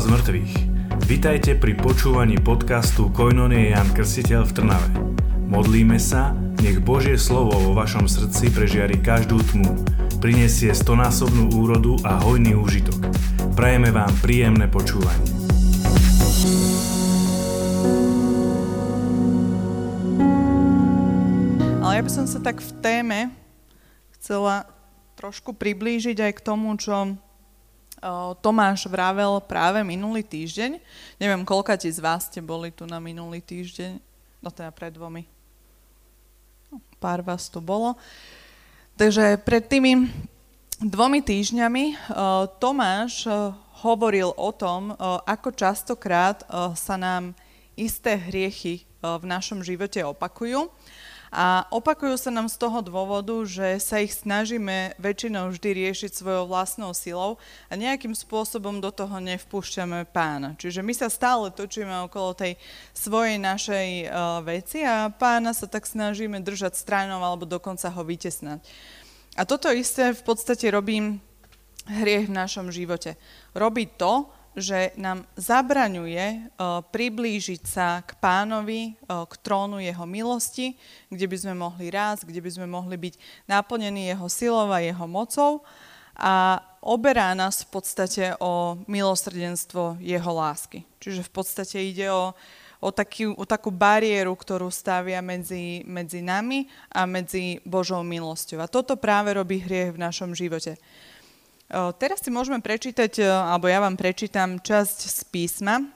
[0.00, 0.54] z mŕtvych.
[1.04, 4.88] Vitajte pri počúvaní podcastu Koinonie Jan Krstiteľ v Trnave.
[5.44, 6.32] Modlíme sa,
[6.64, 9.76] nech Božie slovo vo vašom srdci prežiari každú tmu,
[10.24, 12.96] prinesie stonásobnú úrodu a hojný úžitok.
[13.52, 15.28] Prajeme vám príjemné počúvanie.
[21.84, 23.36] Ale ja by som sa tak v téme
[24.16, 24.64] chcela
[25.20, 27.20] trošku priblížiť aj k tomu, čo
[28.40, 30.80] Tomáš vravel práve minulý týždeň.
[31.20, 34.00] Neviem, koľka ti z vás ste boli tu na minulý týždeň,
[34.40, 35.28] no teda pred dvomi.
[36.72, 37.94] No, pár vás tu bolo.
[38.96, 40.08] Takže pred tými
[40.80, 42.12] dvomi týždňami
[42.56, 43.28] Tomáš
[43.84, 44.96] hovoril o tom,
[45.28, 46.44] ako častokrát
[46.76, 47.36] sa nám
[47.76, 50.68] isté hriechy v našom živote opakujú
[51.30, 56.50] a opakujú sa nám z toho dôvodu, že sa ich snažíme väčšinou vždy riešiť svojou
[56.50, 57.38] vlastnou silou
[57.70, 60.58] a nejakým spôsobom do toho nevpúšťame pána.
[60.58, 62.58] Čiže my sa stále točíme okolo tej
[62.90, 68.66] svojej našej uh, veci a pána sa tak snažíme držať stranou alebo dokonca ho vytesnať.
[69.38, 71.22] A toto isté v podstate robím
[71.86, 73.14] hriech v našom živote.
[73.54, 74.26] Robí to,
[74.58, 76.26] že nám zabraňuje
[76.58, 80.74] uh, priblížiť sa k pánovi, uh, k trónu jeho milosti,
[81.06, 83.14] kde by sme mohli rásť, kde by sme mohli byť
[83.46, 85.62] naplnení jeho silou a jeho mocou
[86.20, 90.84] a oberá nás v podstate o milosrdenstvo jeho lásky.
[91.00, 92.36] Čiže v podstate ide o,
[92.76, 98.60] o, taký, o takú bariéru, ktorú stavia medzi, medzi nami a medzi Božou milosťou.
[98.60, 100.76] A toto práve robí hriech v našom živote.
[101.70, 105.86] Teraz si môžeme prečítať, alebo ja vám prečítam časť z písma,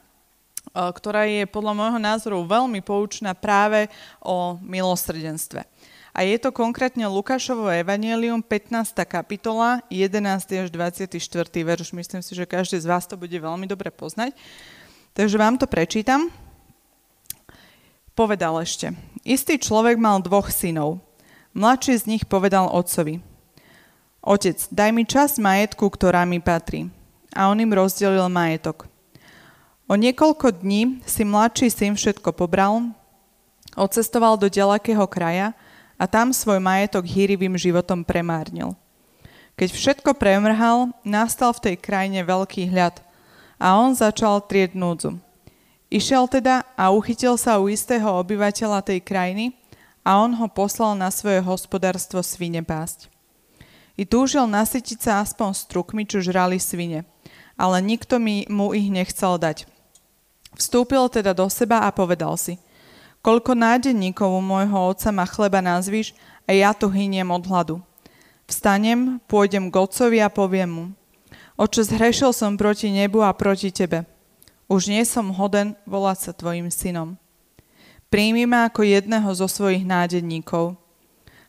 [0.71, 3.91] ktorá je podľa môjho názoru veľmi poučná práve
[4.23, 5.67] o milosrdenstve.
[6.15, 8.95] A je to konkrétne Lukášovo evanielium, 15.
[9.03, 10.63] kapitola, 11.
[10.63, 11.11] až 24.
[11.51, 11.91] verš.
[11.91, 14.31] Myslím si, že každý z vás to bude veľmi dobre poznať.
[15.11, 16.31] Takže vám to prečítam.
[18.15, 18.95] Povedal ešte.
[19.27, 21.03] Istý človek mal dvoch synov.
[21.51, 23.19] Mladší z nich povedal otcovi–
[24.25, 26.89] Otec, daj mi časť majetku, ktorá mi patrí.
[27.37, 28.89] A on im rozdelil majetok.
[29.85, 32.89] O niekoľko dní si mladší syn všetko pobral,
[33.77, 35.53] odcestoval do ďalekého kraja
[36.01, 38.73] a tam svoj majetok hýrivým životom premárnil.
[39.61, 43.05] Keď všetko premrhal, nastal v tej krajine veľký hľad
[43.61, 45.21] a on začal trieť núdzu.
[45.93, 49.53] Išiel teda a uchytil sa u istého obyvateľa tej krajiny
[50.01, 53.14] a on ho poslal na svoje hospodárstvo svine pásť.
[53.95, 57.07] I túžil nasytiť sa aspoň strukmi, čo žrali svine,
[57.55, 59.71] ale nikto mi, mu ich nechcel dať.
[60.59, 62.59] Vstúpil teda do seba a povedal si,
[63.23, 66.15] koľko nádenníkov u môjho otca ma chleba nazvíš
[66.47, 67.77] a ja tu hyniem od hladu.
[68.51, 70.85] Vstanem, pôjdem k otcovi a poviem mu,
[71.57, 74.05] oče, zhrešil som proti nebu a proti tebe.
[74.69, 77.17] Už nie som hoden volať sa tvojim synom.
[78.11, 80.79] Príjmi ma ako jedného zo svojich nádenníkov.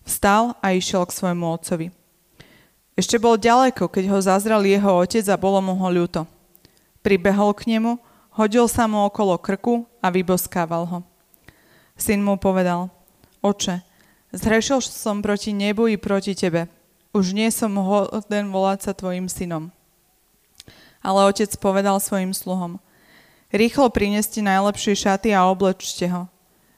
[0.06, 2.04] Vstal a išiel k svojmu otcovi.
[2.95, 6.23] Ešte bol ďaleko, keď ho zazrel jeho otec a bolo mu ho ľúto.
[7.03, 8.00] Pribehol k nemu,
[8.39, 11.00] hodil sa mu okolo krku a vyboskával ho.
[12.00, 12.88] Syn mu povedal,
[13.44, 13.83] oče,
[14.31, 16.72] zhrešil som proti nebu i proti tebe.
[17.11, 19.75] Už nie som hoden volať sa tvojim synom.
[21.03, 22.79] Ale otec povedal svojim sluhom,
[23.51, 26.31] rýchlo prineste najlepšie šaty a oblečte ho.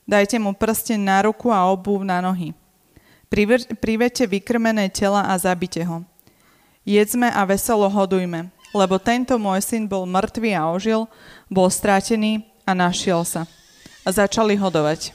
[0.09, 2.57] Dajte mu prsten na ruku a obuv na nohy
[3.27, 6.07] Privete vykrmené tela a zabite ho.
[6.87, 11.11] Jedzme a veselo hodujme, lebo tento môj syn bol mŕtvý a ožil,
[11.51, 13.43] bol stratený a našiel sa.
[14.07, 15.11] A začali hodovať.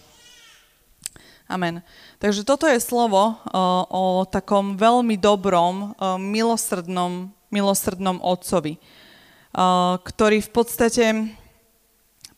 [1.49, 1.81] Amen.
[2.21, 8.77] Takže toto je slovo o, o takom veľmi dobrom, milosrdnom, milosrdnom otcovi,
[10.01, 11.05] ktorý v podstate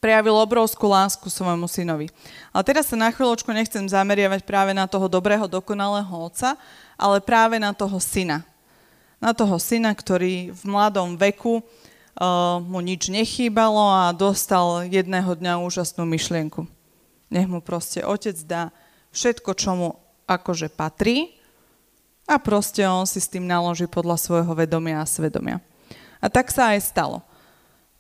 [0.05, 2.13] prejavil obrovskú lásku svojmu synovi.
[2.53, 6.61] Ale teraz sa na chvíľočku nechcem zameriavať práve na toho dobrého, dokonalého otca,
[7.01, 8.45] ale práve na toho syna.
[9.17, 15.65] Na toho syna, ktorý v mladom veku uh, mu nič nechýbalo a dostal jedného dňa
[15.65, 16.69] úžasnú myšlienku.
[17.33, 18.69] Nech mu proste otec dá
[19.09, 19.89] všetko, čo mu
[20.29, 21.33] akože patrí
[22.29, 25.65] a proste on si s tým naloží podľa svojho vedomia a svedomia.
[26.21, 27.25] A tak sa aj stalo.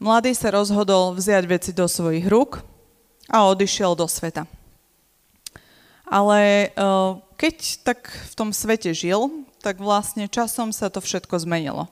[0.02, 2.60] Mladý sa rozhodol vziať veci do svojich rúk
[3.30, 4.44] a odišiel do sveta.
[6.04, 7.56] Ale eh, keď
[7.86, 11.88] tak v tom svete žil, tak vlastne časom sa to všetko zmenilo.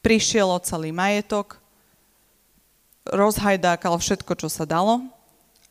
[0.00, 1.58] Prišiel o celý majetok,
[3.08, 5.02] rozhajdákal všetko, čo sa dalo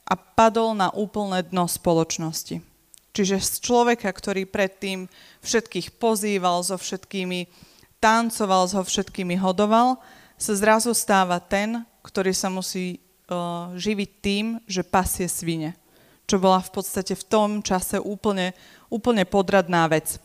[0.03, 2.59] a padol na úplné dno spoločnosti.
[3.13, 5.09] Čiže z človeka, ktorý predtým
[5.41, 7.49] všetkých pozýval, so všetkými
[7.97, 9.97] tancoval, so všetkými hodoval,
[10.39, 15.75] sa zrazu stáva ten, ktorý sa musí uh, živiť tým, že pasie svine.
[16.23, 18.55] Čo bola v podstate v tom čase úplne,
[18.87, 20.15] úplne podradná vec.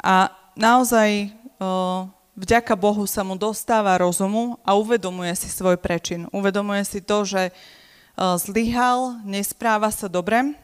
[0.00, 1.28] A naozaj
[1.60, 6.24] uh, vďaka Bohu sa mu dostáva rozumu a uvedomuje si svoj prečin.
[6.32, 10.56] Uvedomuje si to, že uh, zlyhal, nespráva sa dobre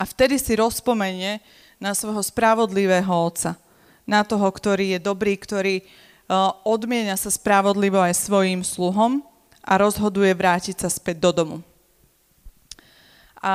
[0.00, 1.44] a vtedy si rozpomenie
[1.76, 3.60] na svojho spravodlivého otca.
[4.08, 5.84] Na toho, ktorý je dobrý, ktorý
[6.64, 9.20] odmienia sa spravodlivo aj svojim sluhom
[9.64, 11.56] a rozhoduje vrátiť sa späť do domu.
[13.44, 13.54] A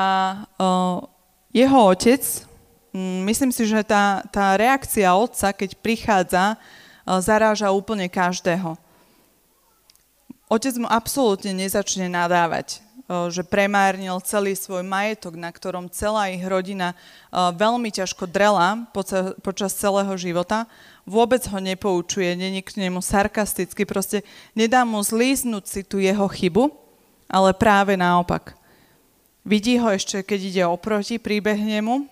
[1.50, 2.21] jeho otec,
[2.94, 6.62] um, myslím si, že tá, tá reakcia otca, keď prichádza,
[7.25, 8.77] zaráža úplne každého.
[10.45, 16.94] Otec mu absolútne nezačne nadávať, že premárnil celý svoj majetok, na ktorom celá ich rodina
[17.34, 18.86] veľmi ťažko drela
[19.42, 20.70] počas celého života.
[21.10, 24.22] Vôbec ho nepoučuje, není k nemu sarkasticky, proste
[24.54, 26.70] nedá mu zlíznuť si tú jeho chybu,
[27.26, 28.54] ale práve naopak.
[29.42, 32.06] Vidí ho ešte, keď ide oproti, príbehne mu,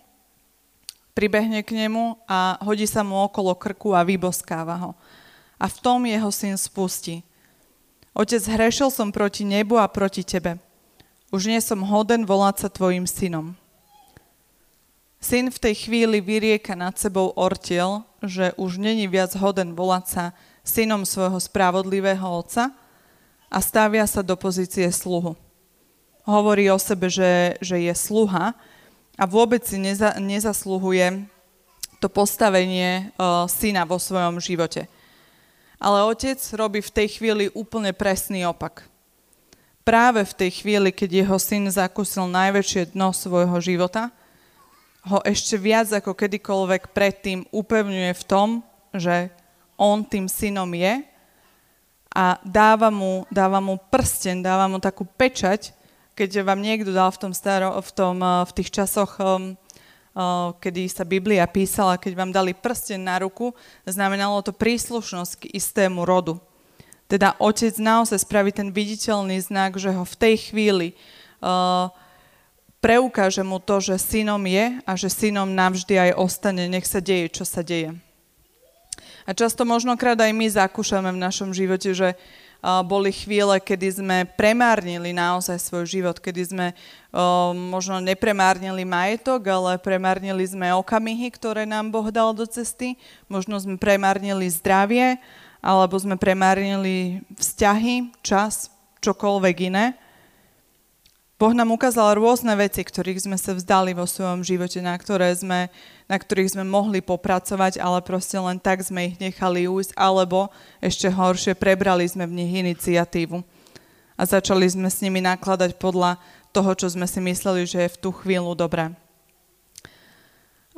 [1.13, 4.91] pribehne k nemu a hodí sa mu okolo krku a vyboskáva ho.
[5.61, 7.21] A v tom jeho syn spustí.
[8.17, 10.57] Otec, hrešil som proti nebu a proti tebe.
[11.29, 13.53] Už nie som hoden volať sa tvojim synom.
[15.17, 20.23] Syn v tej chvíli vyrieka nad sebou ortiel, že už není viac hoden volať sa
[20.61, 22.71] synom svojho spravodlivého otca
[23.49, 25.35] a stavia sa do pozície sluhu
[26.27, 28.51] hovorí o sebe, že, že je sluha
[29.15, 31.23] a vôbec si neza, nezasluhuje
[32.03, 34.91] to postavenie uh, syna vo svojom živote.
[35.79, 38.85] Ale otec robí v tej chvíli úplne presný opak.
[39.87, 44.11] Práve v tej chvíli, keď jeho syn zakúsil najväčšie dno svojho života,
[45.07, 48.59] ho ešte viac ako kedykoľvek predtým upevňuje v tom,
[48.91, 49.31] že
[49.79, 51.07] on tým synom je
[52.11, 55.71] a dáva mu, dáva mu prsten, dáva mu takú pečať,
[56.19, 59.55] keď vám niekto dal v tom, staro, v, tom, eh, v tých časoch, um,
[60.17, 63.55] uh, kedy sa Biblia písala, keď vám dali prsten na ruku,
[63.87, 66.43] znamenalo to príslušnosť k istému rodu.
[67.07, 70.87] Teda otec naozaj spraví ten viditeľný znak, že ho v tej chvíli
[71.39, 71.87] uh,
[72.83, 77.31] preukáže mu to, že synom je a že synom navždy aj ostane, nech sa deje,
[77.31, 77.95] čo sa deje.
[79.27, 82.47] A často možnokrát aj my zakúšame v našom živote, že uh,
[82.83, 86.67] boli chvíle, kedy sme premárnili naozaj svoj život, kedy sme
[87.53, 92.97] možno nepremárnili majetok, ale premárnili sme okamihy, ktoré nám Boh dal do cesty,
[93.29, 95.17] možno sme premárnili zdravie,
[95.61, 98.69] alebo sme premárnili vzťahy, čas,
[99.01, 99.85] čokoľvek iné.
[101.37, 105.69] Boh nám ukázal rôzne veci, ktorých sme sa vzdali vo svojom živote, na, ktoré sme,
[106.09, 110.49] na ktorých sme mohli popracovať, ale proste len tak sme ich nechali ujsť, alebo
[110.81, 113.45] ešte horšie, prebrali sme v nich iniciatívu.
[114.17, 116.17] A začali sme s nimi nakladať podľa
[116.49, 118.97] toho, čo sme si mysleli, že je v tú chvíľu dobré.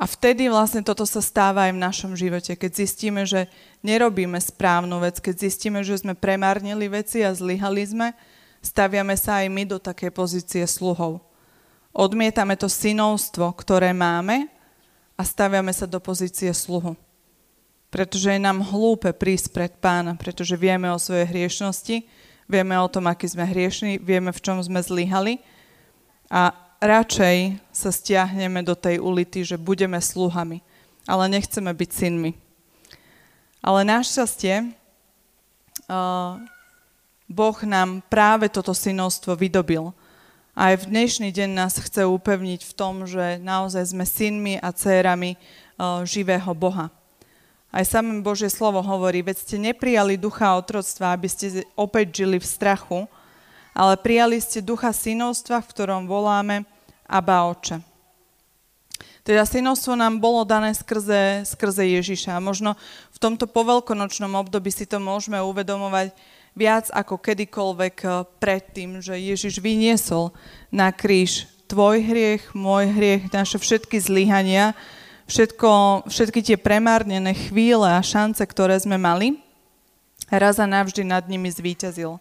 [0.00, 3.52] A vtedy vlastne toto sa stáva aj v našom živote, keď zistíme, že
[3.84, 8.08] nerobíme správnu vec, keď zistíme, že sme premárnili veci a zlyhali sme,
[8.64, 11.20] staviame sa aj my do takej pozície sluhov.
[11.92, 14.48] Odmietame to synovstvo, ktoré máme
[15.18, 16.96] a staviame sa do pozície sluhu.
[17.92, 22.08] Pretože je nám hlúpe prísť pred pána, pretože vieme o svojej hriešnosti,
[22.48, 25.44] vieme o tom, aký sme hriešni, vieme, v čom sme zlyhali
[26.32, 30.64] a radšej sa stiahneme do tej ulity, že budeme sluhami,
[31.04, 32.32] ale nechceme byť synmi.
[33.60, 34.72] Ale našťastie
[35.86, 36.40] uh,
[37.28, 39.92] Boh nám práve toto synovstvo vydobil.
[40.56, 45.36] Aj v dnešný deň nás chce upevniť v tom, že naozaj sme synmi a dcérami
[45.36, 46.88] uh, živého Boha.
[47.70, 52.50] Aj samé Božie slovo hovorí, veď ste neprijali ducha otroctva, aby ste opäť žili v
[52.50, 53.06] strachu,
[53.80, 56.68] ale prijali ste ducha synovstva, v ktorom voláme
[57.08, 57.80] Abba Oče.
[59.24, 62.44] Teda synovstvo nám bolo dané skrze, skrze Ježiša.
[62.44, 62.76] Možno
[63.08, 66.12] v tomto poveľkonočnom období si to môžeme uvedomovať,
[66.52, 70.36] viac ako kedykoľvek eh, predtým, že Ježiš vyniesol
[70.68, 74.76] na kríž tvoj hriech, môj hriech, naše všetky zlyhania,
[75.30, 79.38] všetko, všetky tie premárnené chvíle a šance, ktoré sme mali,
[80.26, 82.18] raz a navždy nad nimi zvíťazil.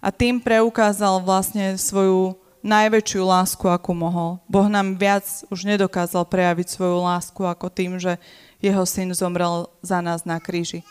[0.00, 4.30] A tým preukázal vlastne svoju najväčšiu lásku, ako mohol.
[4.48, 8.20] Boh nám viac už nedokázal prejaviť svoju lásku ako tým, že
[8.60, 10.84] jeho syn zomrel za nás na kríži.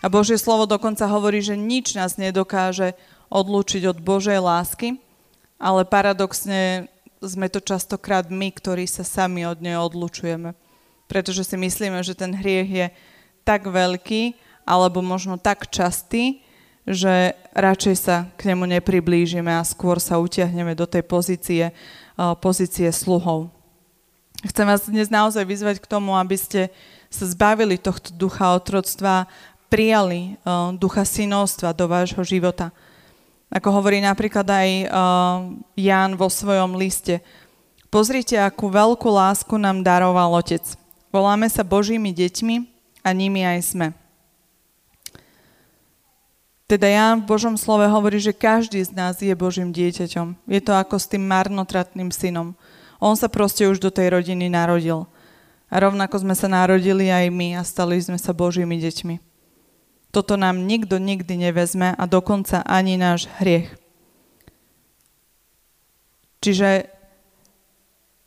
[0.00, 2.96] A Božie slovo dokonca hovorí, že nič nás nedokáže
[3.28, 4.96] odlúčiť od Božej lásky,
[5.60, 6.88] ale paradoxne
[7.20, 10.56] sme to častokrát my, ktorí sa sami od nej odlučujeme.
[11.04, 12.86] Pretože si myslíme, že ten hriech je
[13.44, 16.40] tak veľký, alebo možno tak častý,
[16.88, 21.64] že radšej sa k nemu nepriblížime a skôr sa utiahneme do tej pozície,
[22.40, 23.52] pozície sluhov.
[24.40, 26.72] Chcem vás dnes naozaj vyzvať k tomu, aby ste
[27.12, 29.28] sa zbavili tohto ducha otroctva,
[29.68, 30.40] prijali
[30.80, 32.72] ducha synovstva do vášho života.
[33.50, 34.68] Ako hovorí napríklad aj
[35.76, 37.20] Ján vo svojom liste.
[37.90, 40.62] Pozrite, akú veľkú lásku nám daroval Otec.
[41.10, 42.56] Voláme sa Božími deťmi
[43.02, 43.90] a nimi aj sme.
[46.70, 50.38] Teda ja v Božom slove hovorí, že každý z nás je Božím dieťaťom.
[50.46, 52.54] Je to ako s tým marnotratným synom.
[53.02, 55.10] On sa proste už do tej rodiny narodil.
[55.66, 59.18] A rovnako sme sa narodili aj my a stali sme sa Božími deťmi.
[60.14, 63.74] Toto nám nikto nikdy nevezme a dokonca ani náš hriech.
[66.38, 66.86] Čiže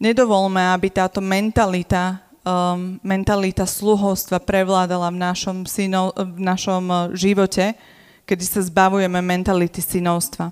[0.03, 7.79] nedovolme, aby táto mentalita, um, mentalita sluhovstva prevládala v našom, syno, v našom uh, živote,
[8.23, 10.51] kedy sa zbavujeme mentality synovstva.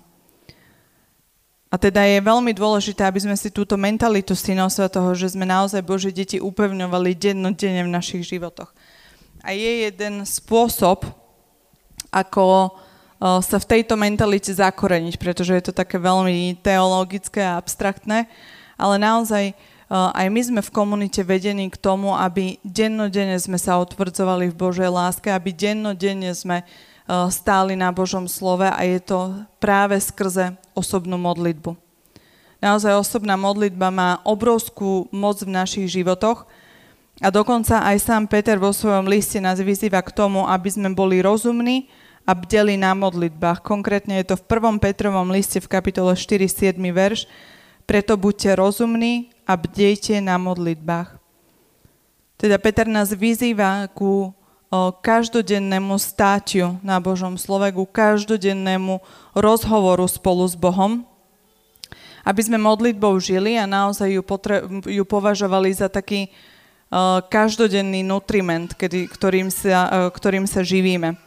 [1.72, 5.80] A teda je veľmi dôležité, aby sme si túto mentalitu synovstva toho, že sme naozaj
[5.80, 8.75] Božie deti upevňovali dennodenne v našich životoch.
[9.40, 11.08] A je jeden spôsob,
[12.12, 12.75] ako
[13.22, 18.28] sa v tejto mentalite zakoreniť, pretože je to také veľmi teologické a abstraktné,
[18.75, 19.56] ale naozaj
[19.92, 24.92] aj my sme v komunite vedení k tomu, aby dennodenne sme sa utvrdzovali v Božej
[24.92, 26.68] láske, aby dennodenne sme
[27.32, 31.75] stáli na Božom slove a je to práve skrze osobnú modlitbu.
[32.62, 36.46] Naozaj osobná modlitba má obrovskú moc v našich životoch
[37.20, 41.20] a dokonca aj sám Peter vo svojom liste nás vyzýva k tomu, aby sme boli
[41.20, 41.89] rozumní
[42.22, 43.65] a bdeli na modlitbách.
[43.65, 44.77] Konkrétne je to v 1.
[44.77, 47.25] Petrovom liste v kapitole 4, 7 verš.
[47.89, 51.18] Preto buďte rozumní a bdejte na modlitbách.
[52.38, 54.34] Teda Peter nás vyzýva ku
[55.04, 59.04] každodennému státiu na Božom slove, ku každodennému
[59.36, 61.04] rozhovoru spolu s Bohom,
[62.24, 68.72] aby sme modlitbou žili a naozaj ju, potre- ju považovali za taký uh, každodenný nutriment,
[68.72, 71.20] kedy, ktorým, sa, uh, ktorým sa živíme.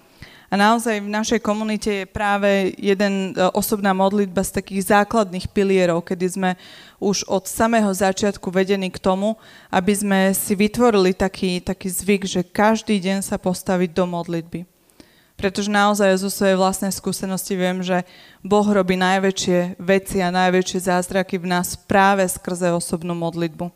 [0.49, 6.07] A naozaj v našej komunite je práve jeden uh, osobná modlitba z takých základných pilierov,
[6.07, 6.51] kedy sme
[7.05, 9.37] už od samého začiatku vedení k tomu,
[9.69, 14.65] aby sme si vytvorili taký, taký zvyk, že každý deň sa postaviť do modlitby.
[15.37, 18.07] Pretože naozaj zo svojej vlastnej skúsenosti viem, že
[18.41, 23.69] Boh robí najväčšie veci a najväčšie zázraky v nás práve skrze osobnú modlitbu.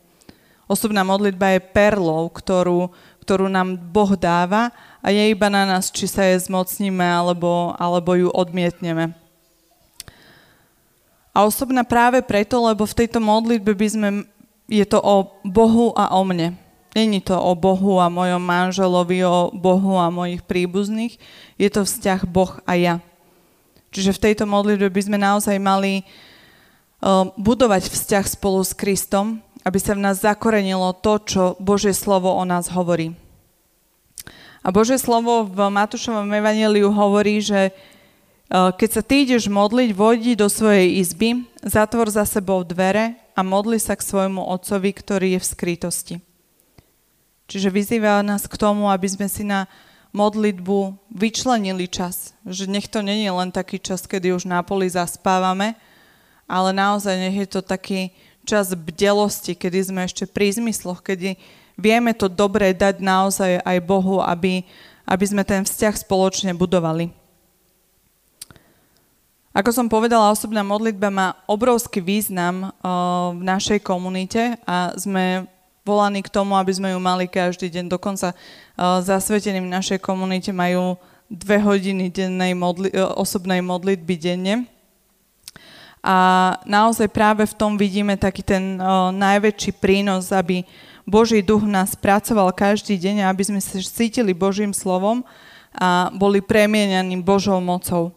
[0.65, 2.89] Osobná modlitba je perlou, ktorú,
[3.21, 4.71] ktorú nám Boh dáva
[5.03, 9.28] a je iba na nás, či sa je zmocníme alebo, alebo ju odmietneme.
[11.39, 14.09] A osobná práve preto, lebo v tejto modlitbe by sme,
[14.67, 16.59] je to o Bohu a o mne.
[16.91, 21.15] Není to o Bohu a mojom manželovi, o Bohu a mojich príbuzných.
[21.55, 22.95] Je to vzťah Boh a ja.
[23.95, 29.79] Čiže v tejto modlitbe by sme naozaj mali uh, budovať vzťah spolu s Kristom, aby
[29.79, 33.15] sa v nás zakorenilo to, čo Božie slovo o nás hovorí.
[34.59, 37.71] A Božie slovo v Matúšovom evaneliu hovorí, že
[38.49, 43.77] keď sa ty ideš modliť, vojdi do svojej izby, zatvor za sebou dvere a modli
[43.77, 46.15] sa k svojmu otcovi, ktorý je v skrytosti.
[47.45, 49.69] Čiže vyzýva nás k tomu, aby sme si na
[50.13, 52.33] modlitbu vyčlenili čas.
[52.45, 55.77] Že nech to není len taký čas, kedy už na poli zaspávame,
[56.49, 58.09] ale naozaj nech je to taký
[58.49, 61.37] čas bdelosti, kedy sme ešte pri zmysloch, kedy
[61.77, 64.65] vieme to dobre dať naozaj aj Bohu, aby,
[65.05, 67.13] aby sme ten vzťah spoločne budovali.
[69.59, 75.51] Ako som povedala, osobná modlitba má obrovský význam uh, v našej komunite a sme
[75.83, 77.91] volaní k tomu, aby sme ju mali každý deň.
[77.91, 80.95] Dokonca uh, zasvetení v našej komunite majú
[81.27, 84.63] dve hodiny dennej modli- uh, osobnej modlitby denne.
[85.99, 88.79] A naozaj práve v tom vidíme taký ten
[89.11, 90.63] najväčší prínos, aby
[91.03, 95.19] Boží duch nás pracoval každý deň, aby sme sa cítili Božím slovom
[95.75, 98.15] a boli premienianí Božou mocou.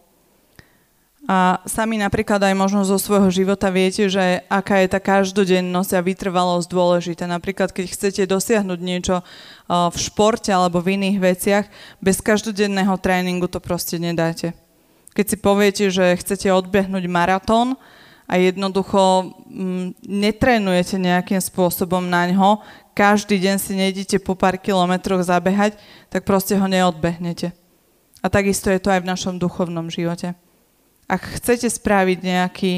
[1.31, 6.02] A sami napríklad aj možno zo svojho života viete, že aká je tá každodennosť a
[6.02, 7.31] vytrvalosť dôležitá.
[7.31, 9.23] Napríklad, keď chcete dosiahnuť niečo
[9.71, 11.64] v športe alebo v iných veciach,
[12.02, 14.50] bez každodenného tréningu to proste nedáte.
[15.14, 17.79] Keď si poviete, že chcete odbehnúť maratón
[18.26, 22.67] a jednoducho mm, netrénujete nejakým spôsobom na ňo,
[22.99, 25.79] každý deň si nejdete po pár kilometroch zabehať,
[26.11, 27.55] tak proste ho neodbehnete.
[28.19, 30.35] A takisto je to aj v našom duchovnom živote
[31.06, 32.75] ak chcete spraviť nejaký,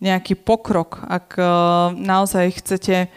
[0.00, 1.48] nejaký pokrok, ak uh,
[1.96, 3.08] naozaj chcete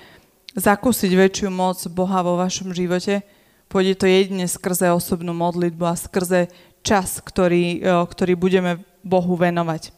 [0.55, 3.24] zakúsiť väčšiu moc Boha vo vašom živote,
[3.72, 6.51] Pôjde to jedine skrze osobnú modlitbu a skrze
[6.84, 9.96] čas, ktorý, ktorý budeme Bohu venovať.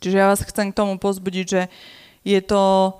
[0.00, 1.62] Čiže ja vás chcem k tomu pozbudiť, že
[2.24, 2.96] je to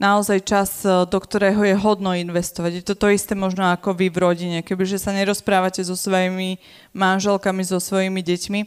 [0.00, 2.80] naozaj čas, do ktorého je hodno investovať.
[2.80, 4.58] Je to to isté možno ako vy v rodine.
[4.64, 6.56] Kebyže sa nerozprávate so svojimi
[6.96, 8.60] manželkami, so svojimi deťmi,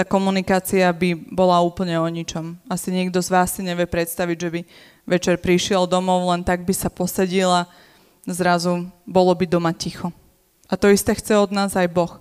[0.00, 2.56] tá komunikácia by bola úplne o ničom.
[2.72, 4.60] Asi niekto z vás si nevie predstaviť, že by
[5.04, 7.68] večer prišiel domov, len tak by sa posedil a
[8.24, 10.08] zrazu bolo by doma ticho.
[10.72, 12.16] A to isté chce od nás aj Boh.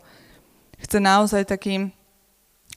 [0.76, 1.88] Chce naozaj taký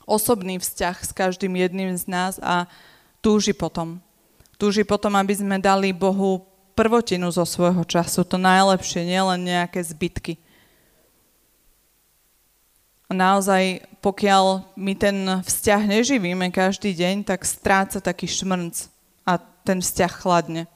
[0.06, 2.70] osobný vzťah s každým jedným z nás a
[3.18, 3.98] túži potom.
[4.54, 6.46] Túži potom, aby sme dali Bohu
[6.78, 10.38] prvotinu zo svojho času, to najlepšie, nielen nejaké zbytky.
[13.10, 18.90] A naozaj, pokiaľ my ten vzťah neživíme každý deň, tak stráca taký šmrnc
[19.24, 20.66] a ten vzťah chladne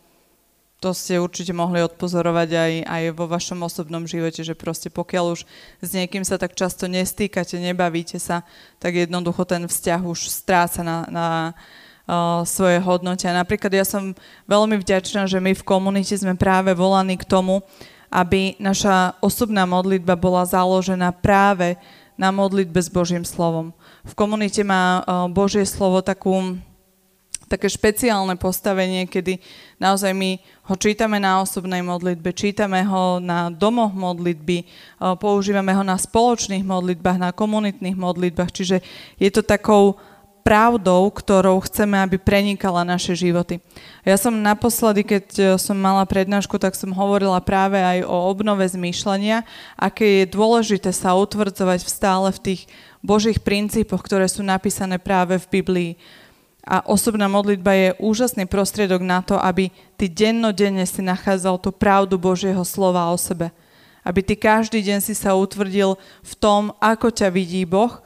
[0.76, 5.48] to ste určite mohli odpozorovať aj, aj vo vašom osobnom živote, že proste pokiaľ už
[5.80, 8.44] s niekým sa tak často nestýkate, nebavíte sa,
[8.76, 11.26] tak jednoducho ten vzťah už stráca na, na
[12.06, 13.24] uh, svoje hodnote.
[13.24, 14.12] A napríklad ja som
[14.44, 17.64] veľmi vďačná, že my v komunite sme práve volaní k tomu,
[18.12, 21.80] aby naša osobná modlitba bola založená práve
[22.16, 23.76] na modlitbe s Božím slovom.
[24.04, 26.56] V komunite má uh, Božie slovo takú
[27.46, 29.38] také špeciálne postavenie, kedy
[29.78, 34.66] naozaj my ho čítame na osobnej modlitbe, čítame ho na domoch modlitby,
[35.22, 38.82] používame ho na spoločných modlitbách, na komunitných modlitbách, čiže
[39.22, 39.94] je to takou
[40.46, 43.58] pravdou, ktorou chceme, aby prenikala naše životy.
[44.06, 48.62] Ja som naposledy, keď e, som mala prednášku, tak som hovorila práve aj o obnove
[48.62, 49.42] zmýšľania,
[49.74, 52.60] aké je dôležité sa utvrdzovať stále v tých
[53.02, 55.90] Božích princípoch, ktoré sú napísané práve v Biblii
[56.66, 62.18] a osobná modlitba je úžasný prostriedok na to, aby ty dennodenne si nachádzal tú pravdu
[62.18, 63.54] Božieho slova o sebe.
[64.02, 65.94] Aby ty každý deň si sa utvrdil
[66.26, 68.02] v tom, ako ťa vidí Boh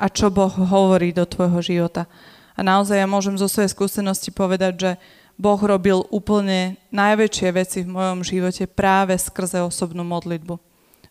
[0.00, 2.08] a čo Boh hovorí do tvojho života.
[2.56, 4.90] A naozaj ja môžem zo svojej skúsenosti povedať, že
[5.36, 10.56] Boh robil úplne najväčšie veci v mojom živote práve skrze osobnú modlitbu.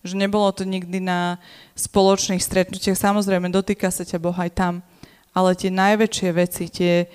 [0.01, 1.37] Že nebolo to nikdy na
[1.77, 2.97] spoločných stretnutiach.
[2.97, 4.73] Samozrejme, dotýka sa ťa Boh aj tam
[5.33, 7.05] ale tie najväčšie veci, tie,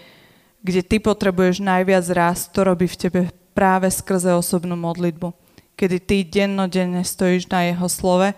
[0.62, 3.20] kde ty potrebuješ najviac rast, to robí v tebe
[3.54, 5.34] práve skrze osobnú modlitbu.
[5.74, 8.30] Kedy ty dennodenne stojíš na jeho slove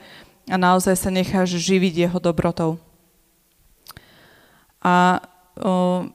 [0.48, 2.80] a naozaj sa necháš živiť jeho dobrotou.
[4.86, 5.18] A
[5.58, 6.06] o,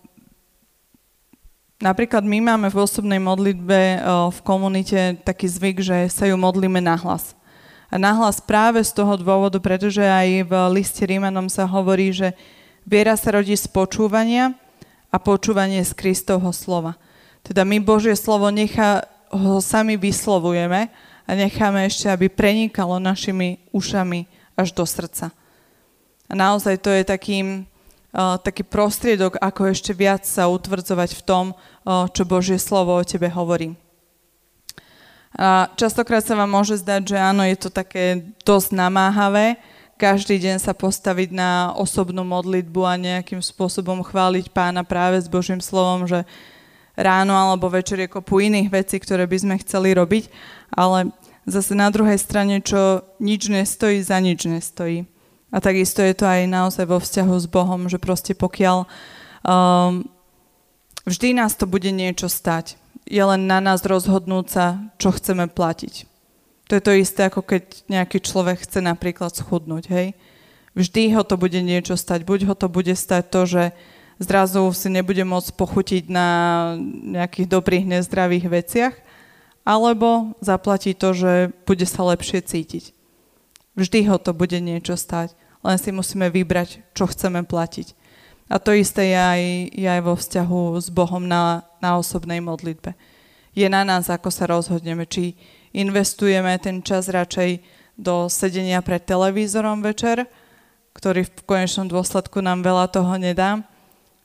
[1.84, 6.80] napríklad my máme v osobnej modlitbe o, v komunite taký zvyk, že sa ju modlíme
[6.80, 7.36] nahlas.
[7.92, 12.32] A nahlas práve z toho dôvodu, pretože aj v liste Rímanom sa hovorí, že
[12.88, 14.58] Viera sa rodí z počúvania
[15.12, 16.98] a počúvanie z Kristovho slova.
[17.44, 20.90] Teda my Božie slovo nechá, ho sami vyslovujeme
[21.28, 24.26] a necháme ešte, aby prenikalo našimi ušami
[24.58, 25.30] až do srdca.
[26.26, 27.68] A naozaj to je takým,
[28.16, 31.46] taký prostriedok, ako ešte viac sa utvrdzovať v tom,
[32.12, 33.76] čo Božie slovo o tebe hovorí.
[35.32, 39.56] A častokrát sa vám môže zdať, že áno, je to také dosť namáhavé,
[39.96, 45.62] každý deň sa postaviť na osobnú modlitbu a nejakým spôsobom chváliť pána práve s Božím
[45.62, 46.26] slovom, že
[46.98, 50.34] ráno alebo večer je kopu iných vecí, ktoré by sme chceli robiť,
[50.74, 51.14] ale
[51.46, 55.06] zase na druhej strane, čo nič nestojí, za nič nestojí.
[55.52, 58.88] A takisto je to aj naozaj vo vzťahu s Bohom, že proste pokiaľ
[59.44, 60.08] um,
[61.04, 66.08] vždy nás to bude niečo stať, je len na nás rozhodnúť sa, čo chceme platiť.
[66.72, 70.08] To je to isté, ako keď nejaký človek chce napríklad schudnúť, hej.
[70.72, 72.24] Vždy ho to bude niečo stať.
[72.24, 73.64] Buď ho to bude stať to, že
[74.24, 76.30] zrazu si nebude môcť pochutiť na
[77.20, 78.96] nejakých dobrých, nezdravých veciach,
[79.68, 82.96] alebo zaplatí to, že bude sa lepšie cítiť.
[83.76, 87.94] Vždy ho to bude niečo stať, len si musíme vybrať, čo chceme platiť.
[88.52, 92.92] A to isté je aj, je aj vo vzťahu s Bohom na, na osobnej modlitbe.
[93.56, 95.40] Je na nás, ako sa rozhodneme, či
[95.72, 97.64] investujeme ten čas radšej
[97.96, 100.28] do sedenia pred televízorom večer,
[100.92, 103.64] ktorý v konečnom dôsledku nám veľa toho nedá,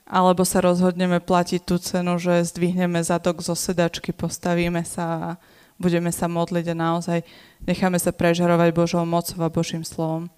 [0.07, 5.29] alebo sa rozhodneme platiť tú cenu, že zdvihneme zadok zo sedačky, postavíme sa a
[5.75, 7.19] budeme sa modliť a naozaj
[7.63, 10.31] necháme sa prežarovať Božou mocou a Božím slovom.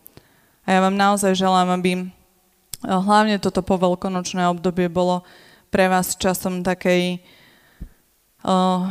[0.69, 2.13] A ja vám naozaj želám, aby
[2.85, 5.25] hlavne toto poveľkonočné obdobie bolo
[5.73, 7.25] pre vás časom takej
[8.45, 8.85] uh,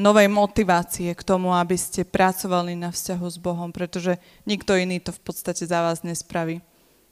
[0.00, 4.16] novej motivácie k tomu, aby ste pracovali na vzťahu s Bohom, pretože
[4.48, 6.64] nikto iný to v podstate za vás nespraví.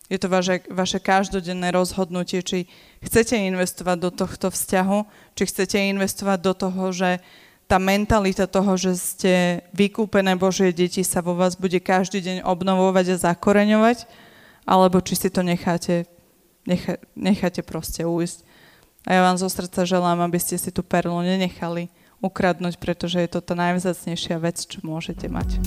[0.09, 2.73] Je to vaše, vaše každodenné rozhodnutie, či
[3.05, 4.99] chcete investovať do tohto vzťahu,
[5.37, 7.21] či chcete investovať do toho, že
[7.67, 9.33] tá mentalita toho, že ste
[9.73, 14.05] vykúpené Božie deti sa vo vás bude každý deň obnovovať a zakoreňovať,
[14.69, 16.05] alebo či si to necháte,
[16.69, 18.45] nechá, necháte proste ujsť.
[19.03, 21.91] A ja vám zo srdca želám, aby ste si tú perlu nenechali
[22.23, 25.59] ukradnúť, pretože je to tá najvzácnejšia vec, čo môžete mať.